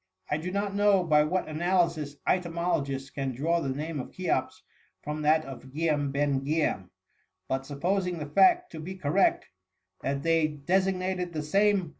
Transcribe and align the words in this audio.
""^' 0.31 0.35
I 0.35 0.37
do 0.37 0.49
not 0.51 0.73
know 0.73 1.03
by 1.03 1.23
what 1.23 1.47
analysis 1.47 2.15
etymolo 2.27 2.83
gists 2.83 3.13
can 3.13 3.35
draw 3.35 3.59
the 3.61 3.69
name 3.69 3.99
of 3.99 4.09
Cheops 4.11 4.63
from 5.03 5.21
that 5.21 5.45
of 5.45 5.65
Giam 5.65 6.11
ben 6.11 6.41
Giam: 6.43 6.89
but, 7.47 7.67
supposing 7.67 8.17
the 8.17 8.25
fact 8.25 8.71
to 8.71 8.79
be 8.79 8.95
correct, 8.95 9.45
that 10.01 10.23
they 10.23 10.47
designated 10.47 11.33
the 11.33 11.43
same 11.43 11.69
per 11.69 11.73
THE 11.73 11.77
MUMMY. 11.83 11.89